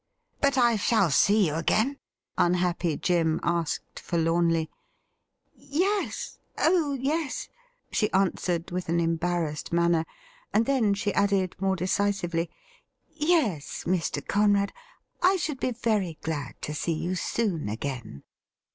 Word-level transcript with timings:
'But 0.41 0.57
I 0.57 0.77
shall 0.77 1.11
see 1.11 1.45
you 1.45 1.53
again?'' 1.53 1.99
unhappy 2.39 2.97
Jim 2.97 3.39
asked 3.43 3.99
for 3.99 4.17
lornly.' 4.17 4.67
Yes— 5.53 6.39
oh 6.57 6.93
yes,' 6.93 7.49
she 7.91 8.11
answered, 8.11 8.71
with 8.71 8.89
an 8.89 8.99
embarrassed 8.99 9.71
manner; 9.71 10.05
and 10.51 10.65
then 10.65 10.95
she 10.95 11.13
added 11.13 11.55
more 11.59 11.75
decisively:' 11.75 12.49
Yes, 13.35 13.83
Mr. 13.85 14.27
Conrad, 14.27 14.73
I 15.21 15.35
should 15.35 15.59
be 15.59 15.69
very 15.69 16.17
glad 16.23 16.59
to 16.63 16.73
see 16.73 16.93
you 16.93 17.13
soon 17.13 17.69
again. 17.69 18.23